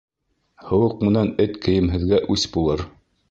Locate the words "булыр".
2.57-2.85